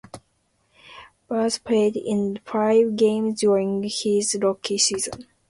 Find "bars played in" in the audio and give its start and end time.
1.27-2.39